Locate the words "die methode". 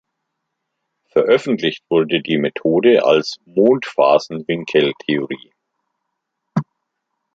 2.23-3.05